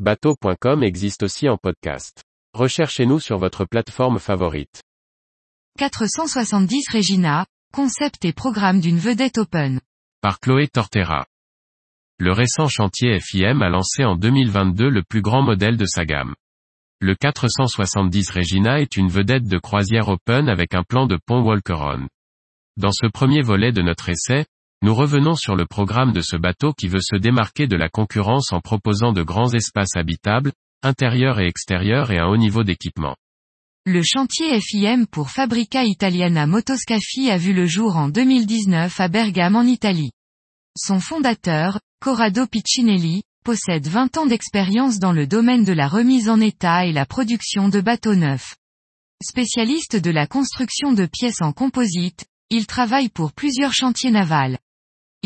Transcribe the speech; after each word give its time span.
Bateau.com 0.00 0.82
existe 0.82 1.22
aussi 1.22 1.48
en 1.48 1.56
podcast. 1.56 2.24
Recherchez-nous 2.52 3.20
sur 3.20 3.38
votre 3.38 3.64
plateforme 3.64 4.18
favorite. 4.18 4.82
470 5.78 6.90
Regina, 6.92 7.46
concept 7.72 8.24
et 8.24 8.32
programme 8.32 8.80
d'une 8.80 8.98
vedette 8.98 9.38
open. 9.38 9.80
Par 10.20 10.40
Chloé 10.40 10.66
Tortera. 10.66 11.26
Le 12.18 12.32
récent 12.32 12.66
chantier 12.66 13.20
FIM 13.20 13.62
a 13.62 13.68
lancé 13.68 14.04
en 14.04 14.16
2022 14.16 14.88
le 14.88 15.04
plus 15.04 15.22
grand 15.22 15.42
modèle 15.42 15.76
de 15.76 15.86
sa 15.86 16.04
gamme. 16.04 16.34
Le 17.00 17.14
470 17.14 18.30
Regina 18.32 18.80
est 18.80 18.96
une 18.96 19.08
vedette 19.08 19.46
de 19.46 19.58
croisière 19.58 20.08
open 20.08 20.48
avec 20.48 20.74
un 20.74 20.82
plan 20.82 21.06
de 21.06 21.20
pont 21.24 21.40
Walkeron. 21.40 22.08
Dans 22.76 22.92
ce 22.92 23.06
premier 23.06 23.42
volet 23.42 23.70
de 23.70 23.82
notre 23.82 24.08
essai, 24.08 24.44
nous 24.84 24.94
revenons 24.94 25.34
sur 25.34 25.56
le 25.56 25.64
programme 25.64 26.12
de 26.12 26.20
ce 26.20 26.36
bateau 26.36 26.74
qui 26.74 26.88
veut 26.88 27.00
se 27.00 27.16
démarquer 27.16 27.66
de 27.66 27.74
la 27.74 27.88
concurrence 27.88 28.52
en 28.52 28.60
proposant 28.60 29.14
de 29.14 29.22
grands 29.22 29.54
espaces 29.54 29.96
habitables, 29.96 30.52
intérieurs 30.82 31.40
et 31.40 31.46
extérieurs 31.46 32.10
et 32.10 32.18
un 32.18 32.26
haut 32.26 32.36
niveau 32.36 32.64
d'équipement. 32.64 33.16
Le 33.86 34.02
chantier 34.02 34.60
FIM 34.60 35.06
pour 35.06 35.30
Fabrica 35.30 35.84
Italiana 35.84 36.46
Motoscafi 36.46 37.30
a 37.30 37.38
vu 37.38 37.54
le 37.54 37.64
jour 37.64 37.96
en 37.96 38.10
2019 38.10 39.00
à 39.00 39.08
Bergame 39.08 39.56
en 39.56 39.62
Italie. 39.62 40.10
Son 40.76 41.00
fondateur, 41.00 41.80
Corrado 41.98 42.46
Piccinelli, 42.46 43.22
possède 43.42 43.86
20 43.86 44.18
ans 44.18 44.26
d'expérience 44.26 44.98
dans 44.98 45.12
le 45.12 45.26
domaine 45.26 45.64
de 45.64 45.72
la 45.72 45.88
remise 45.88 46.28
en 46.28 46.40
état 46.40 46.84
et 46.84 46.92
la 46.92 47.06
production 47.06 47.70
de 47.70 47.80
bateaux 47.80 48.16
neufs. 48.16 48.54
Spécialiste 49.22 49.96
de 49.96 50.10
la 50.10 50.26
construction 50.26 50.92
de 50.92 51.06
pièces 51.06 51.40
en 51.40 51.52
composite, 51.52 52.26
il 52.50 52.66
travaille 52.66 53.08
pour 53.08 53.32
plusieurs 53.32 53.72
chantiers 53.72 54.10
navals. 54.10 54.58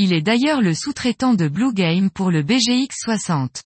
Il 0.00 0.12
est 0.12 0.22
d'ailleurs 0.22 0.60
le 0.60 0.74
sous-traitant 0.74 1.34
de 1.34 1.48
Blue 1.48 1.72
Game 1.74 2.08
pour 2.08 2.30
le 2.30 2.44
BGX 2.44 2.94
60. 3.02 3.64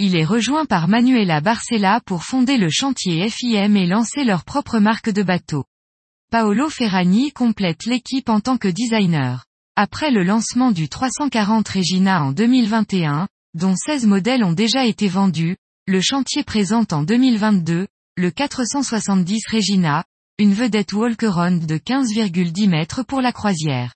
Il 0.00 0.16
est 0.16 0.24
rejoint 0.24 0.64
par 0.64 0.88
Manuela 0.88 1.40
Barcella 1.40 2.00
pour 2.04 2.24
fonder 2.24 2.56
le 2.56 2.68
chantier 2.68 3.30
FIM 3.30 3.76
et 3.76 3.86
lancer 3.86 4.24
leur 4.24 4.42
propre 4.42 4.80
marque 4.80 5.10
de 5.10 5.22
bateaux. 5.22 5.62
Paolo 6.32 6.68
Ferragni 6.70 7.30
complète 7.30 7.86
l'équipe 7.86 8.28
en 8.30 8.40
tant 8.40 8.58
que 8.58 8.66
designer. 8.66 9.44
Après 9.76 10.10
le 10.10 10.24
lancement 10.24 10.72
du 10.72 10.88
340 10.88 11.68
Regina 11.68 12.24
en 12.24 12.32
2021, 12.32 13.28
dont 13.54 13.76
16 13.76 14.06
modèles 14.06 14.42
ont 14.42 14.52
déjà 14.52 14.86
été 14.86 15.06
vendus, 15.06 15.56
le 15.86 16.00
chantier 16.00 16.42
présente 16.42 16.92
en 16.92 17.04
2022, 17.04 17.86
le 18.16 18.30
470 18.32 19.44
Regina, 19.52 20.02
une 20.40 20.52
vedette 20.52 20.92
walk-around 20.92 21.64
de 21.64 21.76
15,10 21.76 22.68
mètres 22.68 23.04
pour 23.04 23.20
la 23.20 23.30
croisière. 23.30 23.92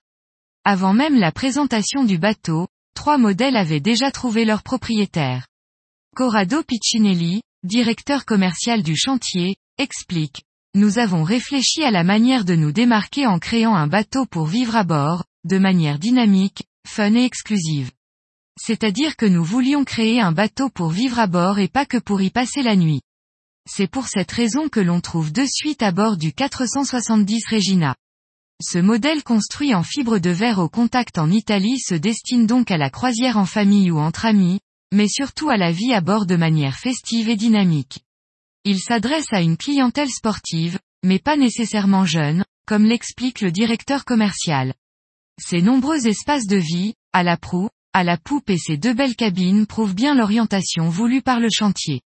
Avant 0.67 0.93
même 0.93 1.19
la 1.19 1.31
présentation 1.31 2.03
du 2.03 2.17
bateau, 2.17 2.67
trois 2.95 3.19
modèles 3.19 3.55
avaient 3.55 3.79
déjà 3.79 4.09
trouvé 4.09 4.45
leur 4.45 4.63
propriétaire. 4.63 5.45
Corrado 6.15 6.63
Piccinelli, 6.63 7.43
directeur 7.63 8.25
commercial 8.25 8.81
du 8.81 8.95
chantier, 8.95 9.57
explique. 9.77 10.41
Nous 10.73 10.97
avons 10.97 11.21
réfléchi 11.21 11.83
à 11.83 11.91
la 11.91 12.03
manière 12.03 12.45
de 12.45 12.55
nous 12.55 12.71
démarquer 12.71 13.27
en 13.27 13.37
créant 13.37 13.75
un 13.75 13.85
bateau 13.85 14.25
pour 14.25 14.47
vivre 14.47 14.75
à 14.75 14.83
bord, 14.83 15.23
de 15.43 15.59
manière 15.59 15.99
dynamique, 15.99 16.63
fun 16.87 17.13
et 17.13 17.25
exclusive. 17.25 17.91
C'est-à-dire 18.59 19.17
que 19.17 19.27
nous 19.27 19.43
voulions 19.43 19.83
créer 19.83 20.19
un 20.19 20.31
bateau 20.31 20.69
pour 20.69 20.89
vivre 20.89 21.19
à 21.19 21.27
bord 21.27 21.59
et 21.59 21.67
pas 21.67 21.85
que 21.85 21.97
pour 21.97 22.23
y 22.23 22.31
passer 22.31 22.63
la 22.63 22.75
nuit. 22.75 23.01
C'est 23.69 23.87
pour 23.87 24.07
cette 24.07 24.31
raison 24.31 24.67
que 24.67 24.79
l'on 24.79 24.99
trouve 24.99 25.31
de 25.31 25.45
suite 25.45 25.83
à 25.83 25.91
bord 25.91 26.17
du 26.17 26.33
470 26.33 27.43
Regina. 27.51 27.95
Ce 28.63 28.79
modèle 28.79 29.21
construit 29.23 29.75
en 29.75 29.83
fibre 29.83 30.17
de 30.17 30.29
verre 30.29 30.59
au 30.59 30.69
contact 30.69 31.17
en 31.17 31.29
Italie 31.29 31.77
se 31.77 31.93
destine 31.93 32.47
donc 32.47 32.71
à 32.71 32.77
la 32.77 32.89
croisière 32.89 33.37
en 33.37 33.45
famille 33.45 33.91
ou 33.91 33.99
entre 33.99 34.25
amis, 34.25 34.61
mais 34.93 35.09
surtout 35.09 35.49
à 35.49 35.57
la 35.57 35.73
vie 35.73 35.93
à 35.93 35.99
bord 35.99 36.25
de 36.25 36.37
manière 36.37 36.77
festive 36.77 37.27
et 37.27 37.35
dynamique. 37.35 37.99
Il 38.63 38.79
s'adresse 38.79 39.33
à 39.33 39.41
une 39.41 39.57
clientèle 39.57 40.09
sportive, 40.09 40.79
mais 41.03 41.19
pas 41.19 41.35
nécessairement 41.35 42.05
jeune, 42.05 42.45
comme 42.65 42.85
l'explique 42.85 43.41
le 43.41 43.51
directeur 43.51 44.05
commercial. 44.05 44.73
Ces 45.37 45.61
nombreux 45.61 46.07
espaces 46.07 46.47
de 46.47 46.55
vie, 46.55 46.93
à 47.11 47.23
la 47.23 47.35
proue, 47.35 47.69
à 47.91 48.05
la 48.05 48.17
poupe 48.17 48.49
et 48.49 48.57
ces 48.57 48.77
deux 48.77 48.93
belles 48.93 49.17
cabines 49.17 49.65
prouvent 49.67 49.95
bien 49.95 50.15
l'orientation 50.15 50.87
voulue 50.87 51.21
par 51.21 51.41
le 51.41 51.49
chantier. 51.51 52.01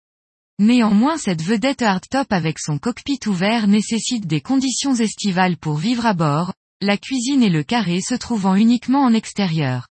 Néanmoins 0.60 1.18
cette 1.18 1.42
vedette 1.42 1.82
hardtop 1.82 2.32
avec 2.32 2.58
son 2.58 2.78
cockpit 2.78 3.20
ouvert 3.26 3.68
nécessite 3.68 4.26
des 4.26 4.40
conditions 4.40 4.94
estivales 4.94 5.56
pour 5.56 5.76
vivre 5.76 6.04
à 6.04 6.14
bord, 6.14 6.52
la 6.80 6.96
cuisine 6.96 7.44
et 7.44 7.48
le 7.48 7.62
carré 7.62 8.00
se 8.00 8.16
trouvant 8.16 8.56
uniquement 8.56 9.02
en 9.02 9.14
extérieur. 9.14 9.86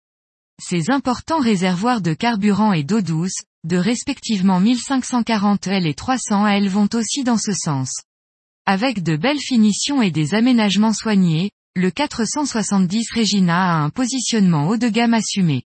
Ces 0.62 0.90
importants 0.90 1.41
réservoirs 1.41 2.01
de 2.01 2.13
carburant 2.13 2.72
et 2.72 2.84
d'eau 2.84 3.01
douce, 3.01 3.41
de 3.66 3.75
respectivement 3.75 4.62
1540 4.62 5.68
L 5.68 5.85
et 5.85 5.94
300 5.94 6.47
L 6.47 6.69
vont 6.69 6.90
aussi 6.94 7.25
dans 7.25 7.38
ce 7.38 7.51
sens. 7.51 7.91
Avec 8.66 9.03
de 9.03 9.18
belles 9.18 9.41
finitions 9.41 10.01
et 10.01 10.12
des 10.12 10.34
aménagements 10.34 10.94
soignés, 10.94 11.51
le 11.75 11.91
470 11.91 13.07
Regina 13.13 13.74
a 13.74 13.84
un 13.84 13.90
positionnement 13.90 14.69
haut 14.69 14.78
de 14.78 14.88
gamme 14.88 15.13
assumé. 15.13 15.63